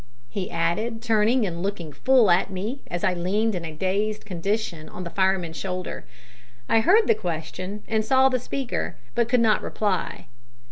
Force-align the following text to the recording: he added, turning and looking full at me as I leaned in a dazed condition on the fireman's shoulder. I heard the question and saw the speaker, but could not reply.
he 0.29 0.49
added, 0.49 0.99
turning 0.99 1.45
and 1.45 1.61
looking 1.61 1.93
full 1.93 2.31
at 2.31 2.49
me 2.49 2.81
as 2.87 3.03
I 3.03 3.13
leaned 3.13 3.53
in 3.53 3.63
a 3.63 3.71
dazed 3.71 4.25
condition 4.25 4.89
on 4.89 5.03
the 5.03 5.11
fireman's 5.11 5.57
shoulder. 5.57 6.05
I 6.67 6.79
heard 6.79 7.05
the 7.05 7.13
question 7.13 7.83
and 7.87 8.03
saw 8.03 8.27
the 8.27 8.39
speaker, 8.39 8.97
but 9.13 9.29
could 9.29 9.41
not 9.41 9.61
reply. 9.61 10.25